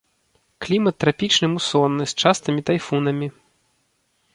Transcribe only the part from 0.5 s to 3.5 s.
Клімат трапічны мусонны з частымі тайфунамі.